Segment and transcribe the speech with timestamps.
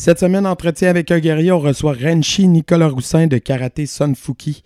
[0.00, 4.62] Cette semaine, entretien avec un guerrier, on reçoit Renchi Nicolas Roussin de Karaté Sunfuki.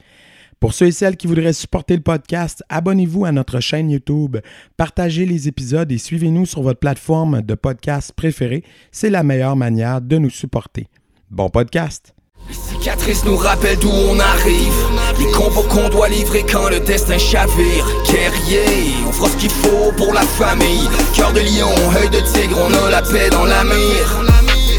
[0.60, 4.36] Pour ceux et celles qui voudraient supporter le podcast, abonnez-vous à notre chaîne YouTube,
[4.76, 8.62] partagez les épisodes et suivez-nous sur votre plateforme de podcast préférée.
[8.90, 10.86] C'est la meilleure manière de nous supporter.
[11.30, 12.12] Bon podcast!
[12.48, 14.74] Les cicatrices nous rappellent d'où on arrive
[15.18, 17.86] Les combats qu'on doit livrer quand le destin chavire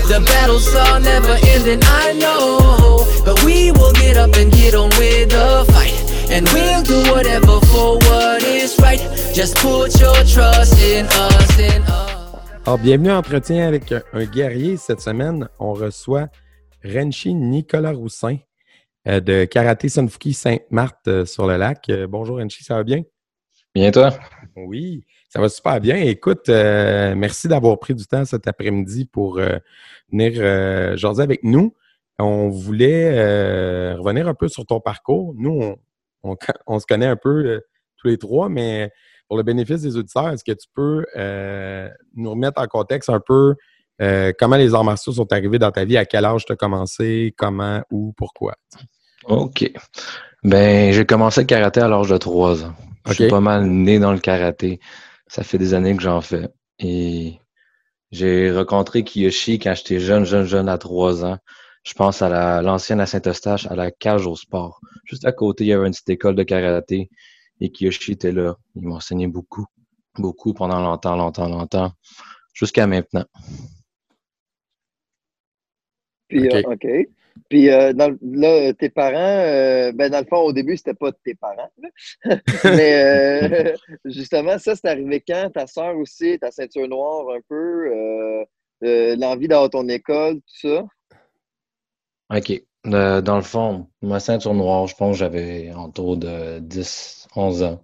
[0.07, 3.05] The battles are never ending, I know.
[3.23, 5.95] But we will get up and get on with the fight.
[6.29, 8.99] And we'll do whatever for what is right.
[9.33, 12.59] Just put your trust in us, in us.
[12.65, 14.77] Alors, bienvenue à Entretien avec un, un guerrier.
[14.77, 16.27] Cette semaine, on reçoit
[16.83, 18.37] Renchi Nicolas Roussin
[19.07, 21.89] euh, de Karaté Sunfuki Sainte-Marthe euh, sur le lac.
[21.89, 23.03] Euh, bonjour Renchi, ça va bien?
[23.73, 24.11] Bien toi?
[24.55, 25.95] Oui, ça va super bien.
[25.95, 29.57] Écoute, euh, merci d'avoir pris du temps cet après-midi pour euh,
[30.11, 31.73] venir euh, jaser avec nous.
[32.19, 35.33] On voulait euh, revenir un peu sur ton parcours.
[35.35, 35.75] Nous, on,
[36.21, 37.59] on, on se connaît un peu euh,
[37.97, 38.91] tous les trois, mais
[39.27, 43.19] pour le bénéfice des auditeurs, est-ce que tu peux euh, nous remettre en contexte un
[43.19, 43.55] peu
[44.03, 46.55] euh, comment les arts martiaux sont arrivés dans ta vie, à quel âge tu as
[46.55, 48.53] commencé, comment, où, pourquoi?
[49.25, 49.71] OK.
[50.43, 52.75] Ben, j'ai commencé le karaté à l'âge de 3 ans.
[53.07, 54.79] Je suis pas mal né dans le karaté.
[55.33, 56.47] Ça fait des années que j'en fais.
[56.77, 57.39] Et
[58.11, 61.39] j'ai rencontré Kiyoshi quand j'étais jeune, jeune, jeune, à 3 ans.
[61.83, 64.79] Je pense à la- l'ancienne à Saint-Eustache, à la cage au sport.
[65.05, 67.09] Juste à côté, il y avait une petite école de karaté.
[67.59, 68.57] Et Kiyoshi était là.
[68.75, 69.65] Il m'a enseigné beaucoup.
[70.19, 71.93] Beaucoup pendant longtemps, longtemps, longtemps.
[72.53, 73.25] Jusqu'à maintenant.
[76.27, 76.53] Puis, OK.
[76.53, 76.87] euh, OK.
[77.49, 81.11] Puis, euh, dans, là, tes parents, euh, ben, dans le fond, au début, c'était pas
[81.11, 81.71] tes parents.
[82.63, 83.73] Mais euh,
[84.05, 85.49] justement, ça, c'est arrivé quand?
[85.53, 88.45] Ta soeur aussi, ta ceinture noire un peu,
[88.81, 90.85] l'envie d'avoir ton école, tout ça?
[92.35, 92.63] OK.
[92.85, 97.83] Dans le fond, ma ceinture noire, je pense que j'avais autour de 10, 11 ans.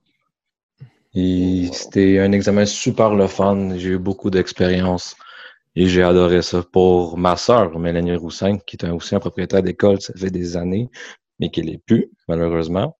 [1.15, 1.73] Et Wow.
[1.73, 3.77] c'était un examen super le fun.
[3.77, 5.15] J'ai eu beaucoup d'expérience
[5.75, 6.63] et j'ai adoré ça.
[6.63, 10.89] Pour ma sœur, Mélanie Roussin, qui est aussi un propriétaire d'école, ça fait des années,
[11.39, 12.97] mais qui l'est plus, malheureusement.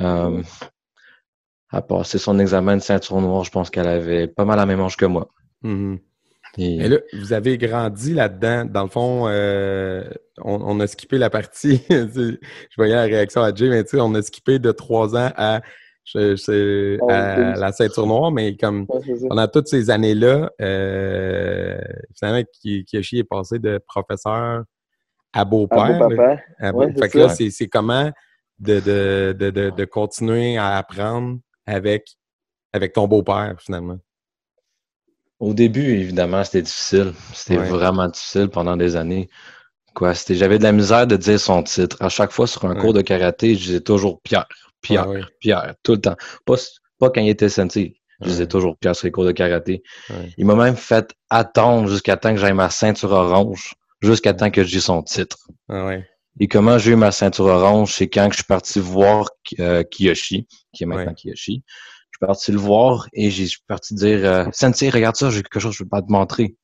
[0.00, 0.42] Euh,
[1.70, 4.80] a passé son examen de ceinture noire, je pense qu'elle avait pas mal la même
[4.80, 5.28] âge que moi.
[5.62, 5.98] Mhm.
[6.58, 8.66] Et Et là, vous avez grandi là-dedans.
[8.66, 10.04] Dans le fond, euh,
[10.38, 11.80] on, on a skippé la partie.
[11.90, 12.36] je
[12.76, 15.62] voyais la réaction à Jay, mais tu sais, on a skippé de trois ans à,
[16.04, 21.78] je- je- à la ceinture noire, mais comme Ouais, pendant toutes ces années-là, euh,
[22.18, 24.64] finalement, Ki- Kiyoshi est passé de professeur
[25.32, 25.80] à beau-père.
[26.58, 28.10] À beau- Ouais, c'est fait que là, c'est c'est comment
[28.58, 32.06] de, de, de, de, de continuer à apprendre avec,
[32.72, 33.98] avec ton beau-père, finalement?
[35.40, 37.12] Au début, évidemment, c'était difficile.
[37.32, 37.68] C'était Ouais.
[37.68, 39.28] vraiment difficile pendant des années.
[39.94, 41.96] Quoi, c'était, j'avais de la misère de dire son titre.
[42.00, 42.80] À chaque fois sur un Ouais.
[42.80, 44.46] cours de karaté, je disais toujours Pierre,
[44.82, 45.26] Pierre, Ah.
[45.40, 46.16] Pierre, tout le temps.
[46.44, 46.56] Pas,
[46.98, 47.96] pas quand il était sensei.
[48.20, 49.82] Je disais toujours Pierre sur les cours de karaté.
[50.38, 54.60] Il m'a même fait attendre jusqu'à temps que j'aille ma ceinture orange, jusqu'à temps que
[54.60, 55.38] dise son titre.
[55.68, 56.06] Ah ouais.
[56.40, 59.28] Et comment j'ai eu ma ceinture orange, c'est quand que je suis parti voir
[59.58, 61.14] euh, Kiyoshi, qui est maintenant Ouais.
[61.14, 61.64] Kiyoshi.
[61.66, 65.28] Je suis parti le voir et j'ai- je suis parti dire euh, Sensei, regarde ça,
[65.30, 66.54] j'ai quelque chose que je veux pas te montrer.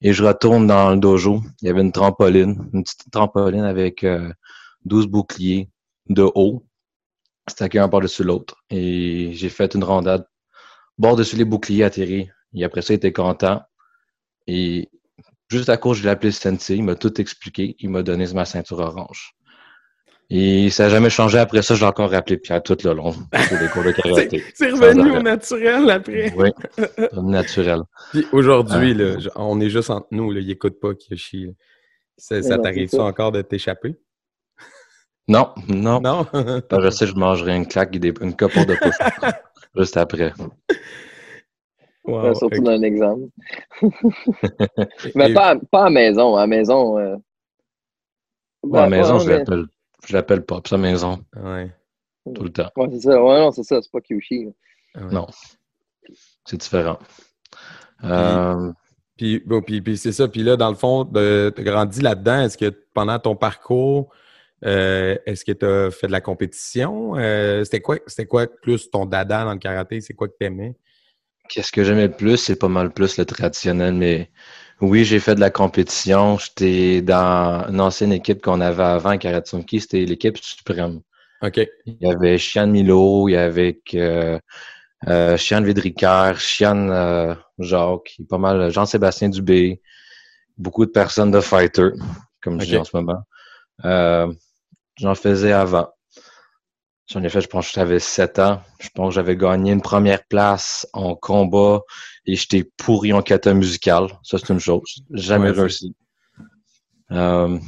[0.00, 1.42] Et je retourne dans le dojo.
[1.60, 4.32] Il y avait une trampoline, une petite trampoline avec euh,
[4.86, 5.68] 12 boucliers
[6.08, 6.64] de haut.
[7.50, 8.56] C'était un par-dessus l'autre.
[8.70, 10.26] Et j'ai fait une rondade
[10.98, 12.28] bord dessus les boucliers atterris.
[12.54, 13.62] Et après ça, il était content.
[14.46, 14.88] Et
[15.50, 16.76] juste à cause, je l'ai appelé Sensei.
[16.76, 17.76] Il m'a tout expliqué.
[17.78, 19.32] Il m'a donné ma ceinture orange.
[20.32, 21.38] Et ça n'a jamais changé.
[21.38, 23.12] Après ça, je l'ai encore rappelé Pierre tout le long.
[23.12, 23.90] Pour les cours de
[24.30, 24.44] karaté.
[24.54, 26.32] C'est revenu au naturel après.
[26.36, 26.50] Oui,
[27.22, 27.80] naturel.
[28.12, 29.02] Puis aujourd'hui, Ah.
[29.02, 31.46] là, je- on est juste entre nous, là, il écoute pas Kiyoshi.
[31.46, 31.52] là.
[32.16, 33.08] Ça, ça non, t'arrive c'est ça ça.
[33.08, 33.96] encore de t'échapper?
[35.30, 36.00] Non, non.
[36.00, 36.26] Non?
[36.82, 38.96] Je sais je mangerai une claque et une couple de push
[39.76, 40.32] juste après.
[42.04, 42.64] Wow, Ouais, surtout ok.
[42.64, 43.22] dans un exemple.
[45.14, 46.34] Mais et- pas, à- pas à la maison.
[46.36, 46.98] À la maison.
[46.98, 47.16] Euh...
[48.74, 49.64] À la maison, ouais, je mais- l'appelle.
[50.06, 51.70] Je l'appelle Pop, sa maison, Ouais,
[52.34, 52.70] tout le temps.
[52.76, 53.22] Ouais, c'est ça.
[53.22, 53.80] Ouais, non, c'est ça.
[53.82, 54.46] C'est pas Kyushi.
[54.46, 55.02] ouais.
[55.12, 55.26] Non.
[56.46, 56.98] C'est différent.
[58.02, 58.72] Euh,
[59.18, 60.26] Puis, bon, puis, puis c'est ça.
[60.26, 62.40] Puis là, dans le fond, tu as grandi là-dedans.
[62.40, 64.08] Est-ce que pendant ton parcours,
[64.64, 67.16] euh, est-ce que tu as fait de la compétition?
[67.16, 67.98] Euh, c'était quoi,
[68.28, 70.00] quoi plus ton dada dans le karaté?
[70.00, 70.76] C'est quoi que tu aimais?
[71.48, 74.30] Qu'est-ce que j'aimais le plus, c'est pas mal plus le traditionnel, mais
[74.80, 76.38] oui, j'ai fait de la compétition.
[76.38, 81.00] J'étais dans une ancienne équipe qu'on avait avant, Karatsunki, c'était l'équipe suprême.
[81.42, 81.60] OK.
[81.86, 84.38] Il y avait Chian Milo, il y avait euh,
[85.08, 85.64] euh, Chian
[86.36, 89.80] Chian euh, Jacques, pas mal Jean-Sébastien Dubé.
[90.56, 91.90] beaucoup de personnes de fighter,
[92.42, 93.22] comme je dis en ce moment.
[93.84, 94.32] Euh,
[95.00, 95.88] J'en faisais avant.
[97.08, 98.60] J'en ai fait, je pense que j'avais 7 ans.
[98.78, 101.80] Je pense que j'avais gagné une première place en combat
[102.26, 104.08] et j'étais pourri en kata musical.
[104.22, 105.02] Ça, c'est une chose.
[105.10, 105.94] Jamais Ouais, réussi.
[107.12, 107.58] Euh,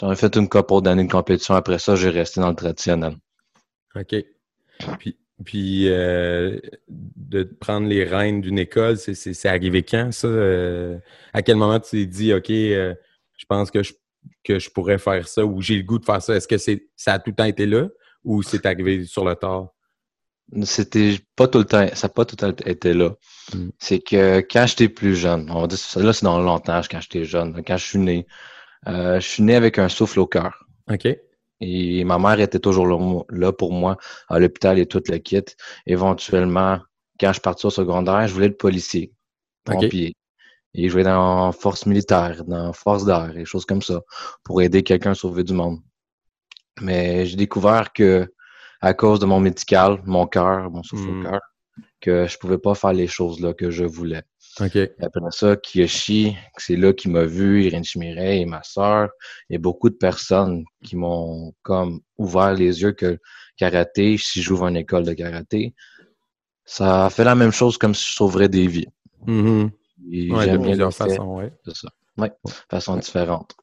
[0.00, 1.54] J'en ai fait une couple d'années de compétition.
[1.54, 3.16] Après ça, j'ai resté dans le traditionnel.
[3.96, 4.14] OK.
[5.00, 6.58] Puis, puis euh,
[6.88, 10.28] de prendre les rênes d'une école, c'est- arrivé quand, ça?
[10.28, 10.98] Euh,
[11.32, 12.94] à quel moment tu t'es dit, OK, je
[13.48, 13.92] pense que je,
[14.44, 16.34] que je pourrais faire ça ou j'ai le goût de faire ça?
[16.34, 17.88] Est-ce que c'est ça a tout le temps été là
[18.24, 19.68] ou c'est arrivé sur le tard?
[20.62, 23.10] C'était pas tout le temps, ça n'a pas tout le temps été là.
[23.54, 23.68] Mm.
[23.78, 27.24] C'est que quand j'étais plus jeune, on va dire là, c'est dans longtemps, quand j'étais
[27.24, 28.26] jeune, quand je suis né,
[28.86, 30.66] euh, je suis né avec un souffle au cœur.
[30.90, 31.06] OK.
[31.60, 33.96] Et ma mère était toujours là, pour moi
[34.28, 35.42] à l'hôpital et tout le kit.
[35.86, 36.78] Éventuellement,
[37.18, 39.12] quand je partais au secondaire, je voulais être policier,
[39.64, 40.14] pompier.
[40.86, 44.00] Je voulais dans force militaire, dans force d'air, et choses comme ça,
[44.44, 45.78] pour aider quelqu'un à sauver du monde.
[46.80, 48.32] Mais j'ai découvert que,
[48.80, 51.20] à cause de mon médical, mon cœur, mon souffle Mm.
[51.20, 51.40] au cœur,
[52.00, 54.22] que je pouvais pas faire les choses là que je voulais.
[54.60, 54.76] OK.
[55.00, 59.10] Après ça, Kiyoshi, c'est là qui m'a vu, Irène Chimiret et ma sœur,
[59.50, 63.18] et beaucoup de personnes qui m'ont comme ouvert les yeux que
[63.56, 65.74] karaté, si j'ouvre une école de karaté,
[66.64, 68.88] ça fait la même chose comme si je sauverais des vies.
[69.26, 69.70] Mhm.
[69.70, 71.52] Et Ouais, de j'aime bien plusieurs façons, ouais.
[71.64, 71.88] c'est ça.
[72.16, 72.28] Oui,
[72.70, 73.54] façon différente.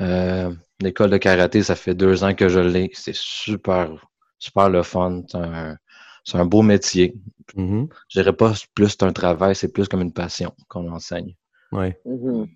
[0.00, 2.90] Euh, L'école de karaté, ça fait deux ans que je l'ai.
[2.94, 3.90] C'est super,
[4.38, 5.22] super le fun.
[5.28, 5.76] C'est un,
[6.24, 7.14] c'est un beau métier.
[7.54, 7.88] Mhm.
[8.08, 11.36] Je dirais pas plus c'est un travail, c'est plus comme une passion qu'on enseigne.
[11.72, 12.00] Ouais.
[12.04, 12.48] Mhm.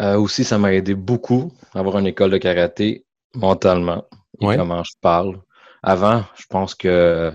[0.00, 4.04] Euh, aussi, ça m'a aidé beaucoup à avoir une école de karaté mentalement
[4.40, 4.56] et Ouais.
[4.56, 5.40] comment je parle.
[5.82, 7.32] Avant, je pense que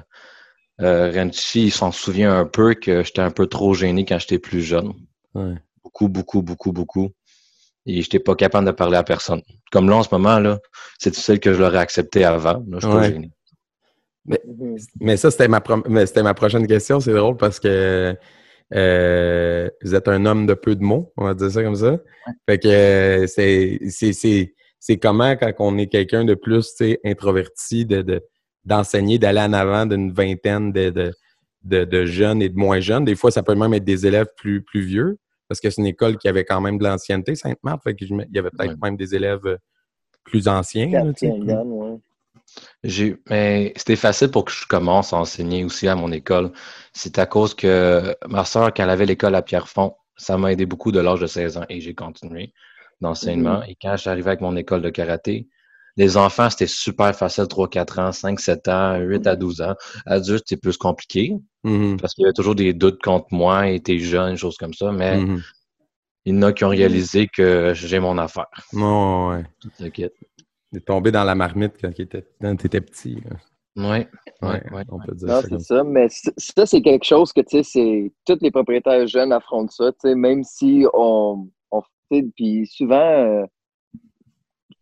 [0.81, 4.39] euh, Renchi, il s'en souvient un peu que j'étais un peu trop gêné quand j'étais
[4.39, 4.93] plus jeune.
[5.35, 5.55] Ouais.
[5.83, 7.09] Beaucoup, beaucoup, beaucoup, beaucoup.
[7.85, 9.41] Et j'étais pas capable de parler à personne.
[9.71, 10.59] Comme là, en ce moment, là,
[10.99, 12.63] c'est celle que je l'aurais accepté avant.
[12.67, 13.09] Là, je suis Ouais.
[13.09, 13.31] gêné.
[14.25, 14.77] Mhm.
[14.99, 16.99] Mais ça, c'était ma, pro- mais c'était ma prochaine question.
[16.99, 18.15] C'est drôle parce que
[18.75, 21.97] euh, vous êtes un homme de peu de mots, on va dire ça comme ça.
[22.47, 27.85] Fait que euh, c'est, c'est, c'est, c'est comment quand on est quelqu'un de plus introverti,
[27.85, 28.21] de, de,
[28.65, 31.13] d'enseigner, d'aller en avant d'une vingtaine de, de,
[31.63, 33.05] de, de jeunes et de moins jeunes.
[33.05, 35.17] Des fois, ça peut même être des élèves plus, plus vieux
[35.47, 37.81] parce que c'est une école qui avait quand même de l'ancienneté, Sainte-Marthe.
[37.83, 39.57] Fait il y avait peut-être même des élèves euh,
[40.23, 40.89] plus anciens.
[40.91, 41.97] là, tu sais, Quatrième plus- gamme, ouais.
[42.83, 46.51] J'ai, mais c'était facile pour que je commence à enseigner aussi à mon école.
[46.93, 50.65] C'est à cause que ma soeur, quand elle avait l'école à Pierrefonds, ça m'a aidé
[50.65, 52.53] beaucoup de l'âge de 16 ans et j'ai continué
[53.01, 53.61] d'enseignement.
[53.63, 55.47] Et quand j'arrivais avec mon école de karaté,
[55.99, 59.75] les enfants, c'était super facile, 3, 4 ans, 5, 7 ans, 8 à 12 ans.
[60.05, 61.35] Adultes, c'est plus compliqué
[61.65, 61.97] Mhm.
[61.99, 64.91] parce qu'il y avait toujours des doutes contre moi et t'es jeune, choses comme ça.
[64.93, 65.41] Mais Mhm.
[66.25, 68.47] il y en a qui ont réalisé que j'ai mon affaire.
[68.71, 69.43] Ouais, ouais.
[69.59, 70.07] Tout le kit.
[70.71, 72.21] Il est tombé dans la marmite quand tu étais,
[72.81, 73.15] petit.
[73.15, 73.35] là.
[73.75, 74.07] Ouais,
[74.41, 74.83] Ouais, ouais, ouais.
[74.89, 75.83] on peut dire Non, ça c'est comme ça.
[75.83, 78.11] Mais c- ça, c'est quelque chose que, tu sais, c'est...
[78.25, 81.49] Tous les propriétaires jeunes affrontent ça, tu sais, même si on...
[81.71, 81.81] on
[82.35, 83.45] puis souvent, euh,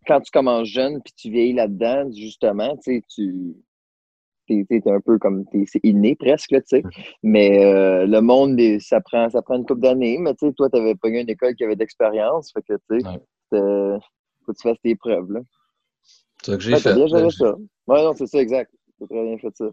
[0.07, 3.55] quand tu commences jeune puis tu vieillis là-dedans, justement, tu sais, tu...
[4.49, 5.43] Un peu comme...
[5.65, 6.83] C'est inné presque, là, tu sais.
[7.21, 10.17] Mais euh, le monde, ça prend, ça prend une couple d'années.
[10.19, 12.53] Mais, tu sais, toi, t'avais pas eu une école qui avait d'expérience.
[12.53, 13.99] Fait que, tu sais, Ouais.
[14.45, 15.41] faut que tu fasses tes preuves, là.
[16.41, 16.93] C'est ça que j'ai fait.
[16.93, 17.55] bien géré ça.
[17.87, 18.71] Ouais, non, c'est ça, exact.
[18.99, 19.65] T'as très bien fait ça.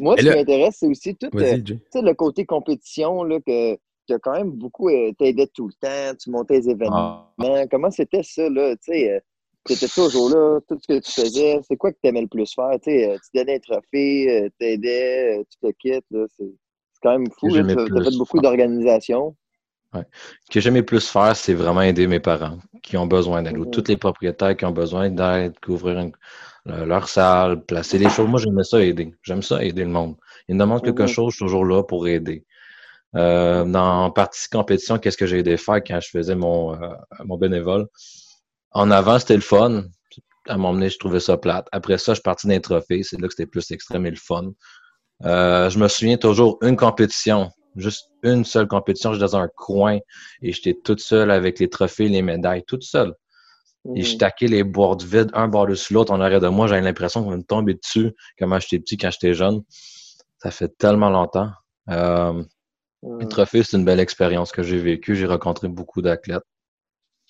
[0.00, 3.38] Moi, Et ce là- qui m'intéresse, c'est aussi tout euh, tu le côté compétition, là,
[3.40, 3.76] que,
[4.08, 7.28] que quand même beaucoup euh, t'aidais tout le temps, tu montais les événements.
[7.38, 7.66] Ah.
[7.70, 8.74] Comment c'était ça, là?
[8.76, 9.22] Tu sais,
[9.70, 12.52] euh, t'étais toujours là, tout ce que tu faisais, c'est quoi que t'aimais le plus
[12.54, 12.78] faire?
[12.82, 16.52] Tu euh, tu donnais un trophée, euh, t'aidais, euh, tu te quittes, là, c'est
[17.02, 17.76] quand même fou, tu as fait
[18.16, 18.42] beaucoup faire.
[18.42, 19.36] d'organisation.
[19.94, 23.64] Ce que j'aimais plus faire, c'est vraiment aider mes parents qui ont besoin d'aide, ou
[23.64, 23.70] Mhm.
[23.70, 26.12] tous les propriétaires qui ont besoin d'aide, couvrir une-
[26.66, 28.28] leur salle, placer les choses.
[28.28, 29.14] Moi, j'aimais ça aider.
[29.22, 30.16] J'aime ça aider le monde.
[30.48, 31.08] Ils me demandent quelque Mhm.
[31.08, 32.44] chose, je suis toujours là pour aider.
[33.16, 36.94] Euh, dans partie compétition, qu'est-ce que j'ai aidé faire quand je faisais mon, euh,
[37.24, 37.86] mon bénévole?
[38.72, 39.84] En avant, c'était le fun.
[40.46, 41.66] À un moment donné, je trouvais ça plate.
[41.72, 43.02] Après ça, je suis parti d'un trophée.
[43.02, 44.50] C'est là que c'était plus extrême et le fun.
[45.24, 49.12] Euh, je me souviens toujours une compétition, juste une seule compétition.
[49.12, 49.98] J'étais dans un coin
[50.42, 53.14] et j'étais toute seule avec les trophées, les médailles, toute seule.
[53.94, 54.18] Et je Mhm.
[54.18, 56.66] taquais les boîtes vides, un bord dessus l'autre en arrière de moi.
[56.66, 59.62] J'avais l'impression qu'on me tombait dessus comment j'étais petit, quand j'étais jeune.
[60.38, 61.50] Ça fait tellement longtemps.
[61.90, 62.44] Euh,
[63.02, 63.20] Mhm.
[63.20, 65.14] les trophées, c'est une belle expérience que j'ai vécue.
[65.16, 66.42] J'ai rencontré beaucoup d'athlètes.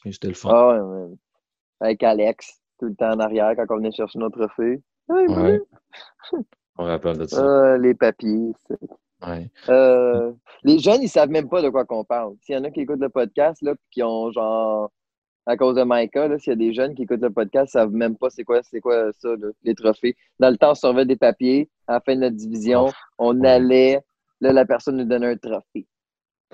[0.04, 0.50] Et c'était le fun.
[0.52, 1.14] Ah ouais, ouais.
[1.80, 4.82] Avec Alex, tout le temps en arrière quand on venait chercher trophées.
[5.10, 5.60] Hey, Ouais.
[6.80, 7.44] On rappelle de ça.
[7.44, 8.52] Ah, les papiers.
[9.26, 9.50] Ouais.
[9.68, 10.32] Euh,
[10.62, 12.34] les jeunes, ils savent même pas de quoi qu'on parle.
[12.42, 14.92] S'il y en a qui écoutent le podcast, là, puis qui ont genre,
[15.46, 17.90] à cause de Micah, s'il y a des jeunes qui écoutent le podcast, ils savent
[17.90, 20.16] même pas c'est quoi, c'est quoi ça, là, les trophées.
[20.38, 21.68] Dans le temps, on servait des papiers.
[21.88, 23.48] À la fin de notre division, on ouais.
[23.48, 24.00] allait,
[24.40, 25.86] là, la personne nous donnait un trophée.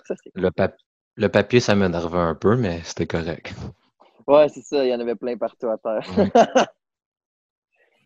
[0.05, 0.77] Ça, Le, pap-
[1.17, 3.53] le papier, ça m'énervait un peu, mais c'était correct.
[4.27, 6.05] Ouais, c'est ça, il y en avait plein partout à terre.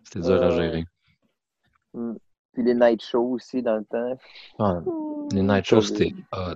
[0.04, 0.84] C'était dur à Euh, gérer.
[2.52, 4.18] Puis les night shows aussi dans le temps.
[4.58, 4.80] Ah,
[5.32, 6.54] les night shows, c'était hot.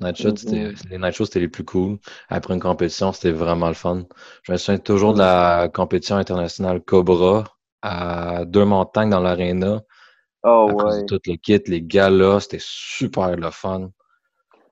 [0.00, 1.98] Night shows, c'était- les night shows, c'était les plus cool.
[2.28, 4.04] Après une compétition, c'était vraiment le fun.
[4.42, 7.44] Je me souviens toujours de la compétition internationale Cobra
[7.82, 9.82] à deux montagnes dans l'aréna.
[10.42, 11.04] Oh ouais.
[11.06, 13.90] tout le kit, les galas, c'était super le fun.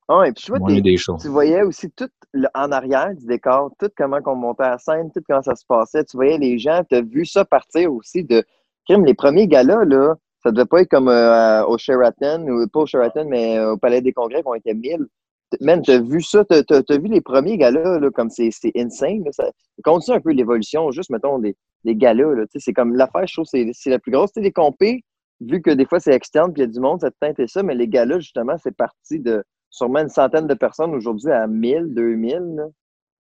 [0.08, 0.80] Ah, et puis tu vois, des
[1.18, 4.78] tu voyais aussi tout le- en arrière du décor, tout comment on montait à la
[4.78, 6.04] scène, tout comment ça se passait.
[6.04, 8.44] Tu voyais les gens, tu as vu ça partir aussi de
[8.86, 9.04] crime.
[9.06, 12.86] Les premiers galas, là, ça devait pas être comme euh, au Sheraton, ou pas au
[12.86, 15.06] Sheraton, mais euh, au Palais des Congrès, qu'on était 1000.
[15.50, 19.24] T- Man, t'as vu ça, t'as as, vu les premiers galas, là, comme c'est insane.
[19.24, 19.50] Là, ça
[19.82, 22.34] continue un peu l'évolution, juste, mettons, des, des galas.
[22.34, 24.32] Là, c'est comme l'affaire, je trouve, c'est la plus grosse.
[24.36, 25.02] Les compés,
[25.40, 27.40] vu que des fois c'est externe, puis il y a du monde, ça te teinte
[27.40, 29.42] et ça, mais les galas, justement, c'est parti de
[29.74, 32.54] sûrement une centaine de personnes aujourd'hui à 1000, 2000.
[32.56, 32.64] Là.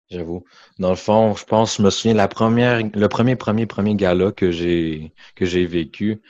[0.10, 0.44] J'avoue.
[0.80, 4.32] Dans le fond, je pense, je me souviens, la première, le premier, premier, premier gala
[4.32, 6.22] que j'ai, que j'ai vécu,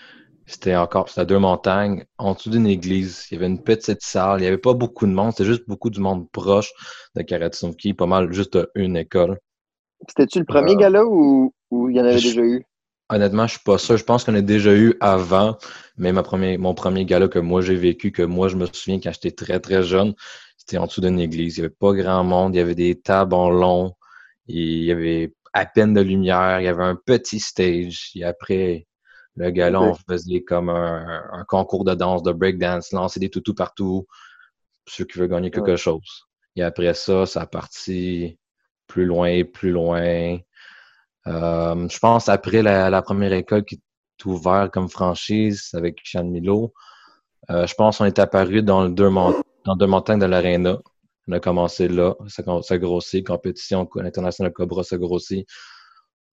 [0.46, 3.28] c'était encore, c'était à deux montagnes, en dessous d'une église.
[3.32, 5.68] Il y avait une petite salle, il n'y avait pas beaucoup de monde, c'était juste
[5.68, 6.72] beaucoup du monde proche
[7.16, 9.40] de Karatsumki, pas mal juste une école.
[10.08, 12.64] C'était-tu le premier Euh, gala ou ou il y en avait je- déjà eu?
[13.14, 13.98] Honnêtement, je suis pas sûr.
[13.98, 15.58] Je pense qu'on a déjà eu avant,
[15.98, 16.24] mais ma
[16.58, 19.60] mon premier gala que moi j'ai vécu, que moi je me souviens quand j'étais très
[19.60, 20.14] très jeune,
[20.58, 21.58] c'était en dessous d'une église.
[21.58, 23.94] Il y avait pas grand monde, il y avait des tables en long,
[24.48, 28.12] il y avait à peine de lumière, il y avait un petit stage.
[28.16, 28.88] Et après
[29.36, 33.54] le gala, on faisait comme un, un concours de danse, de breakdance, lancer des toutous
[33.56, 34.08] partout,
[34.88, 35.78] ceux qui veulent gagner quelque Ouais.
[35.78, 36.28] chose.
[36.56, 38.38] Et après ça, ça a parti
[38.88, 40.38] plus loin, plus loin.
[41.28, 46.26] Euh, je pense après la, la première école qui est ouverte comme franchise avec Sean
[46.26, 46.74] Milo,
[47.50, 49.10] euh, je pense qu'on est apparu dans le deux,
[49.66, 50.78] dans deux montagnes de l'aréna.
[51.28, 55.48] On a commencé là, ça, ça grossit, compétition internationale Cobra, ça grossit.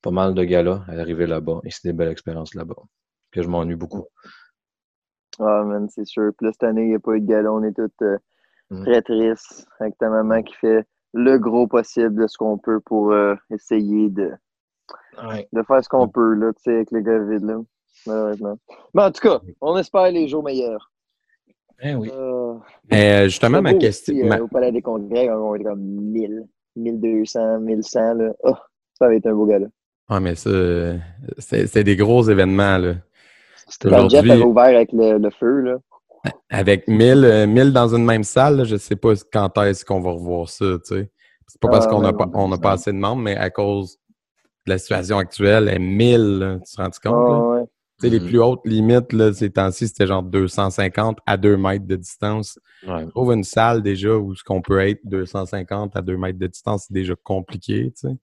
[0.01, 2.75] Pas mal de galas à arriver là-bas et c'est des belles expériences là-bas
[3.31, 4.05] que je m'ennuie beaucoup.
[5.39, 6.31] Ah, man, c'est sûr.
[6.37, 7.51] Puis là, cette année, il n'y a pas eu de gala.
[7.51, 8.17] On est tous euh,
[8.69, 8.83] Mm.
[8.83, 13.13] très tristes avec ta maman qui fait le gros possible de ce qu'on peut pour
[13.49, 14.31] essayer de,
[15.27, 15.47] Ouais.
[15.51, 17.57] de faire ce qu'on peut, là, tu sais, avec le COVID, là,
[18.07, 18.57] malheureusement.
[18.93, 20.91] Mais en tout cas, on espère les jours meilleurs.
[21.81, 22.09] Eh oui.
[22.13, 22.55] Euh,
[22.91, 24.13] Mais euh, justement, ma question.
[24.13, 26.43] aussi, euh, ma- au Palais des Congrès, on était comme 1000,
[26.75, 28.13] 1200, 1100.
[28.15, 28.33] Là.
[28.43, 28.55] Oh,
[28.97, 29.67] ça va être un beau gala.
[30.09, 30.49] Ah, mais ça,
[31.37, 32.95] c'est c'est des gros événements, là.
[33.67, 35.77] C'était Quand Jeff avait ouvert avec le, le feu, là.
[36.49, 40.01] Avec 1000, euh, 1000 dans une même salle, là, je sais pas quand est-ce qu'on
[40.01, 41.11] va revoir ça, tu sais.
[41.47, 43.37] C'est pas parce Ah, qu'on n'a ouais, pas, on a pas assez de membres, mais
[43.37, 43.98] à cause
[44.69, 47.43] la situation actuelle, est 1000, là, tu te rends compte?
[47.43, 47.63] Ah, ouais.
[48.01, 48.27] Tu sais, les Mhm.
[48.27, 52.57] plus hautes limites, là, ces temps-ci, c'était genre 250 à 2 mètres de distance.
[52.87, 53.05] Ouais.
[53.07, 56.85] Trouve une salle déjà où ce qu'on peut être 250 à 2 mètres de distance,
[56.87, 58.15] c'est déjà compliqué, tu sais.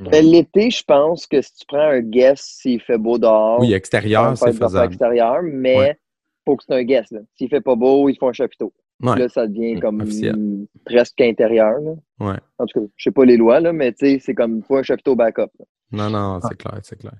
[0.00, 3.72] Mais L'été, je pense que si tu prends un guest, s'il fait beau dehors, Oui,
[3.72, 4.86] extérieur, c'est faisable.
[4.86, 5.98] extérieures, mais Ouais.
[6.44, 7.14] faut que c'est un guest.
[7.36, 8.72] S'il fait pas beau, ils font un chapiteau.
[9.02, 10.36] Ouais, Là, ça devient Mm, comme officiel.
[10.36, 11.78] mm, presque intérieur.
[11.80, 11.92] Là.
[12.20, 12.38] ouais.
[12.58, 14.76] En tout cas, je sais pas les lois, là, mais tu sais, c'est comme faut
[14.76, 15.50] un chapiteau backup.
[15.58, 15.64] là.
[15.92, 17.14] Non, non, c'est clair, c'est clair.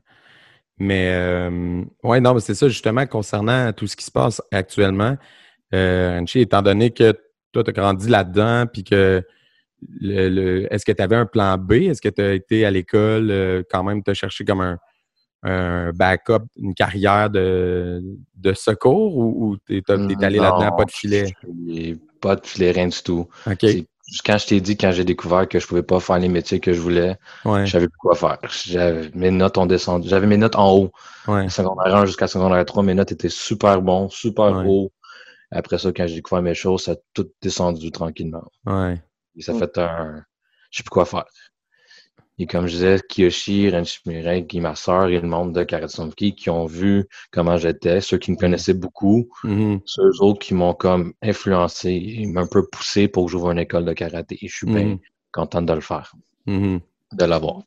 [0.78, 5.16] Mais euh, ouais, non, mais c'est ça, justement, concernant tout ce qui se passe actuellement,
[5.74, 7.12] euh, Anchi, étant donné que
[7.52, 9.22] toi, tu as grandi là-dedans, puis que
[10.00, 11.72] le, le- est-ce que tu avais un plan B?
[11.72, 14.78] Est-ce que tu as été à l'école euh, quand même, tu as cherché comme un,
[15.42, 18.02] un backup, une carrière de,
[18.34, 21.34] de secours ou, tu es, allé là-dedans, pas de filet?
[22.20, 23.26] Pas de filet, rien du tout.
[23.46, 23.66] OK.
[24.24, 26.72] Quand je t'ai dit, quand j'ai découvert que je pouvais pas faire les métiers que
[26.72, 28.38] je voulais, Ouais, je savais plus quoi faire.
[28.66, 30.08] J'avais, mes notes ont descendu.
[30.08, 30.92] J'avais mes notes en haut.
[31.28, 31.48] ouais.
[31.48, 34.64] Secondaire 1 jusqu'à secondaire 3, mes notes étaient super bons, super Ouais.
[34.66, 34.92] haut.
[35.50, 38.44] Après ça, quand j'ai découvert mes choses, ça a tout descendu tranquillement.
[38.66, 39.00] Ouais.
[39.36, 40.24] Et ça fait un.
[40.70, 41.24] Je sais plus quoi faire.
[42.42, 43.70] Et comme je disais, Kiyoshi,
[44.60, 48.36] ma soeur et le monde de Karatsumki qui ont vu comment j'étais, ceux qui me
[48.36, 49.80] connaissaient beaucoup, Mhm.
[49.84, 53.60] ceux autres qui m'ont comme influencé et m'ont un peu poussé pour que j'ouvre une
[53.60, 54.38] école de karaté.
[54.42, 54.98] Et je suis bien Mhm.
[55.30, 56.12] content de le faire,
[56.46, 56.80] Mhm.
[57.12, 57.62] de l'avoir.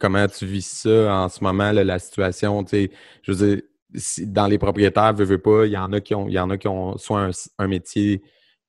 [0.00, 2.66] Comment tu vis ça en ce moment, là, la situation?
[2.68, 3.62] Je veux dire,
[3.94, 6.38] si- dans les propriétaires, veux, veux pas, il y en a qui ont, il y
[6.40, 8.22] en a qui ont soit un, un métier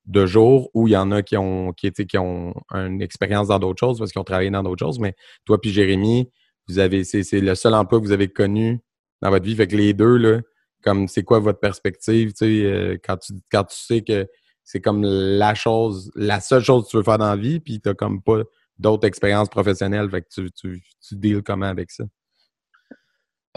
[0.06, 3.60] de jour ou il y en a qui ont, qui, qui ont une expérience dans
[3.60, 5.00] d'autres choses parce qu'ils ont travaillé dans d'autres choses.
[5.00, 5.16] Mais
[5.46, 6.30] toi puis Jérémy,
[6.68, 8.80] vous avez, c'est c'est le seul emploi que vous avez connu
[9.22, 9.56] dans votre vie.
[9.56, 10.42] Fait que les deux, là,
[10.84, 14.28] Comme c'est quoi votre perspective, tu sais, euh, quand tu quand tu sais que
[14.64, 17.80] c'est comme la chose, la seule chose que tu veux faire dans la vie, puis
[17.82, 18.44] t'as comme pas
[18.80, 22.06] d'autres expériences professionnelles, fait que tu, tu, tu deals comment avec ça?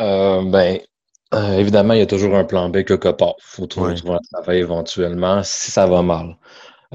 [0.01, 0.81] Euh, ben,
[1.35, 3.35] euh, évidemment, il y a toujours un plan B quelque part.
[3.39, 3.95] Il faut trouver, Ouais.
[3.97, 6.37] trouver un travail éventuellement si ça va mal.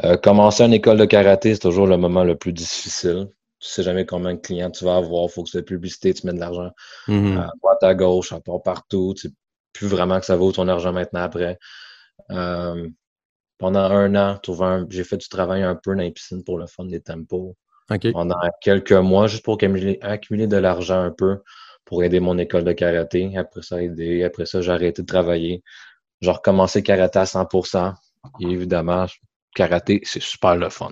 [0.04, 3.28] Euh, commencer une école de karaté, c'est toujours le moment le plus difficile.
[3.60, 5.26] Tu sais jamais combien de clients tu vas avoir.
[5.26, 6.72] Il faut que c'est de publicité, tu mets de l'argent
[7.08, 7.38] Mhm.
[7.38, 9.14] à droite, à gauche, à part partout.
[9.18, 9.34] Tu sais
[9.74, 11.60] plus vraiment que ça vaut ton argent maintenant après.
[12.32, 12.88] Euh,
[13.58, 14.40] pendant un an,
[14.90, 17.56] j'ai fait du travail un peu dans les piscines pour le fun des tempos.
[18.14, 21.40] Pendant quelques mois, juste pour accumuler, accumuler de l'argent un peu
[21.86, 23.36] pour aider mon école de karaté.
[23.38, 24.24] Après ça, aider.
[24.24, 25.64] Après ça, j'ai arrêté de travailler.
[26.22, 27.94] J'ai recommencé karaté à 100%.
[28.40, 29.06] Et évidemment,
[29.56, 30.92] karaté, c'est super le fun.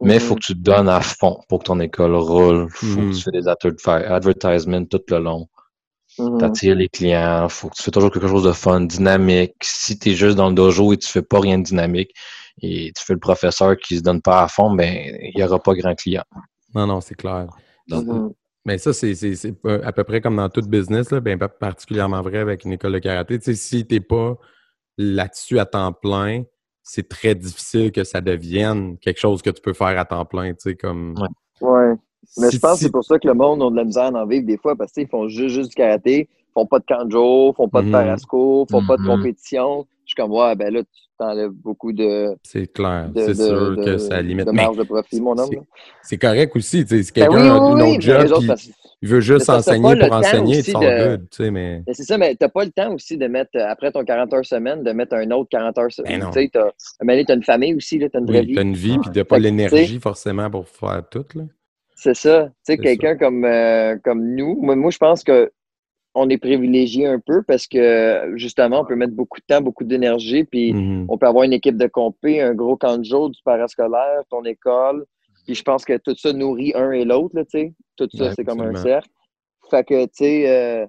[0.00, 2.68] Mais il faut que tu te donnes à fond pour que ton école roule.
[2.70, 3.10] faut Mhm.
[3.10, 5.48] que tu fais des adverti- advertisements tout le long.
[6.18, 6.38] Mhm.
[6.38, 7.48] T'attires les clients.
[7.48, 9.54] faut que tu fais toujours quelque chose de fun, dynamique.
[9.62, 12.12] Si tu es juste dans le dojo et tu fais pas rien de dynamique
[12.62, 15.60] et tu fais le professeur qui se donne pas à fond, ben il y aura
[15.60, 16.22] pas grand client.
[16.74, 17.46] Non, non, c'est clair.
[17.88, 18.32] Donc, Mhm.
[18.64, 21.36] Mais ça, c'est c'est- c'est pas- à peu près comme dans tout business, là, bien,
[21.36, 23.38] particulièrement vrai avec une école de karaté.
[23.38, 24.36] Tu sais, si tu n'es pas
[24.96, 26.44] là-dessus à temps plein,
[26.82, 30.50] c'est très difficile que ça devienne quelque chose que tu peux faire à temps plein.
[30.54, 31.14] Tu sais, comme...
[31.60, 31.68] Ouais.
[31.68, 31.94] Ouais.
[32.38, 34.04] Mais Si- je pense que c'est pour ça que le monde a de la misère
[34.16, 36.78] à en vivre des fois parce qu'ils font juste, juste du karaté, ils font pas
[36.78, 37.92] de kanjo, font pas de Mhm.
[37.92, 39.08] parasco, font pas de Mhm.
[39.08, 39.86] compétition.
[40.14, 43.10] Suis comme, ouais, ben là, tu t'enlèves beaucoup de, C'est clair.
[43.16, 44.46] C'est sûr de- que ça limite.
[44.46, 45.48] de Mais marge de profit, mon homme.
[45.50, 45.60] c'est-
[46.02, 46.84] c'est correct aussi.
[46.84, 48.54] tu sais, Si Ben quelqu'un oui, a une autre job autres,
[49.02, 51.24] il veut juste enseigner pour enseigner, all de-.
[51.30, 51.82] Tu sais, mais...
[51.86, 54.44] Mais c'est ça, mais t'as pas le temps aussi de mettre, après ton 40 heures
[54.46, 56.20] semaine, de mettre un autre 40 heures Ben semaine.
[56.20, 56.30] non.
[56.30, 56.70] tu sais, t'as,
[57.24, 58.54] t'as une famille aussi, là, t'as une vraie Oui, vie.
[58.54, 61.24] t'as une vie puis t'as pas l'énergie forcément pour faire tout.
[61.34, 61.42] Là.
[61.96, 62.44] C'est ça.
[62.44, 65.50] Tu sais, C'est quelqu'un comme, euh, comme nous, moi, moi, je pense que
[66.14, 69.84] on est privilégié un peu parce que justement, on peut mettre beaucoup de temps, beaucoup
[69.84, 71.06] d'énergie, puis Mhm.
[71.08, 75.04] on peut avoir une équipe de compé, un gros canjo, du parascolaire, ton école.
[75.46, 77.74] Puis je pense que tout ça nourrit un et l'autre, tu sais.
[77.96, 79.08] Tout ça, Ouais, c'est comme un cercle.
[79.70, 80.86] Fait que, tu sais, euh,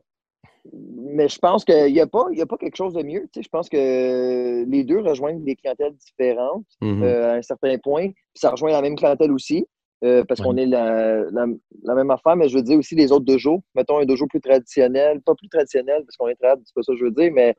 [0.73, 3.21] mais je pense qu'il n'y a, pas- y a pas quelque chose de mieux.
[3.34, 7.04] Tu sais, je pense que les deux rejoignent des clientèles différentes Mhm.
[7.04, 8.08] euh, à un certain point.
[8.10, 9.65] Puis ça rejoint la même clientèle aussi,
[10.03, 10.45] euh, parce Ouais.
[10.47, 11.45] qu'on est la, la,
[11.84, 13.63] la même affaire, mais je veux dire aussi les autres dojos.
[13.75, 16.91] Mettons un dojo plus traditionnel, pas plus traditionnel, parce qu'on est trad, c'est pas ça
[16.93, 17.55] que je veux dire, mais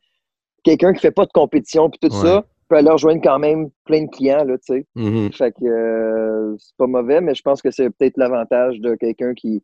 [0.62, 2.22] quelqu'un qui fait pas de compétition puis tout Ouais.
[2.28, 4.86] ça peut aller rejoindre quand même plein de clients, là, tu sais.
[4.96, 5.32] Mhm.
[5.32, 9.34] Fait que euh, c'est pas mauvais, mais je pense que c'est peut-être l'avantage de quelqu'un
[9.34, 9.62] qui,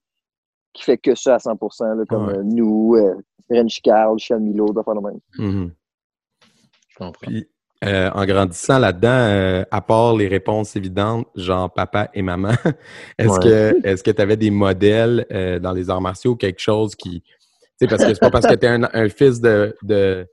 [0.72, 2.36] qui fait que ça à 100%, là, comme Ouais.
[2.38, 3.14] euh, nous, euh,
[3.50, 5.18] Rench Carl, Milo, d'affaires de même.
[5.36, 5.72] Mhm.
[6.88, 7.26] je comprends.
[7.26, 7.46] Puis,
[7.84, 12.52] euh, en grandissant là-dedans, euh, à part les réponses évidentes, genre papa et maman,
[13.18, 13.38] est-ce Ouais.
[13.40, 17.22] que est-ce que tu avais des modèles euh, dans les arts martiaux, quelque chose qui.
[17.22, 17.28] Tu
[17.80, 20.26] sais, parce que c'est pas parce que tu es un, un fils de, de,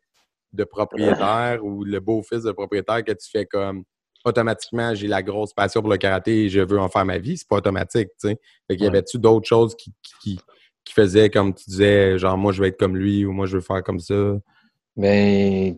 [0.53, 3.83] de propriétaire ou le beau-fils de propriétaire que tu fais comme
[4.25, 7.37] automatiquement j'ai la grosse passion pour le karaté et je veux en faire ma vie.
[7.37, 8.39] C'est pas automatique, tu sais.
[8.67, 10.39] Fait qu'il y avait-tu d'autres choses qui, qui,
[10.83, 13.55] qui faisaient comme tu disais, genre moi je veux être comme lui ou moi je
[13.55, 14.37] veux faire comme ça?
[14.95, 15.77] Ben,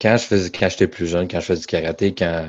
[0.00, 2.48] quand je faisais, quand j'étais plus jeune, quand je faisais du karaté, quand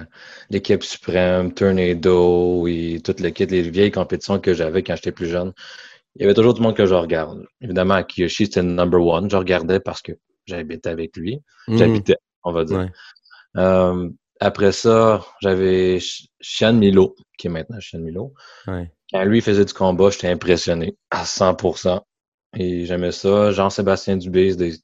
[0.50, 5.52] l'équipe suprême, Tornado et toute kit, les vieilles compétitions que j'avais quand j'étais plus jeune,
[6.16, 7.46] il y avait toujours du monde que je regarde.
[7.62, 9.30] Évidemment, Kiyoshi, c'était le number one.
[9.30, 10.14] Je regardais parce que
[10.46, 11.40] j'habitais avec lui.
[11.68, 11.78] Mhm.
[11.78, 12.80] J'habitais, on va dire.
[12.80, 12.92] Ouais.
[13.58, 14.10] Euh,
[14.40, 16.00] après ça, j'avais
[16.42, 18.34] Sean Milo, qui est maintenant Sean Milo.
[18.68, 18.92] Ouais.
[19.12, 22.02] Quand lui faisait du combat, j'étais impressionné à 100%.
[22.58, 23.52] Et j'aimais ça.
[23.52, 24.78] Jean-Sébastien Dubé des-